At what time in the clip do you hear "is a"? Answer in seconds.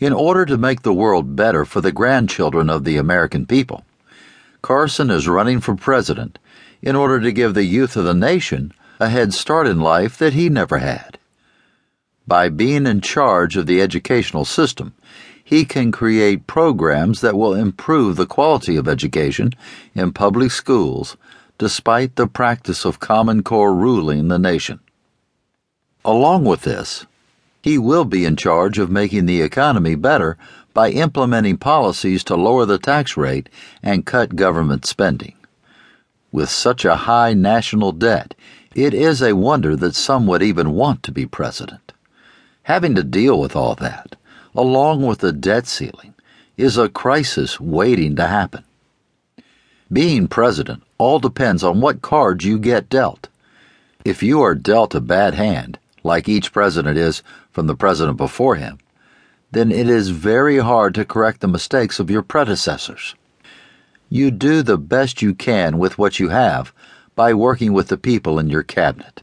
38.94-39.34, 46.56-46.88